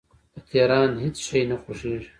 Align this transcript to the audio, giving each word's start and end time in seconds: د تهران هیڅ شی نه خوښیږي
د 0.35 0.37
تهران 0.49 0.91
هیڅ 1.03 1.17
شی 1.27 1.41
نه 1.49 1.55
خوښیږي 1.63 2.07